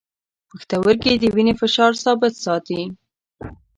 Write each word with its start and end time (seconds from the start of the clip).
پښتورګي 0.49 1.13
د 1.19 1.23
وینې 1.35 1.53
فشار 1.61 1.91
ثابت 2.03 2.33
ساتي. 2.45 2.81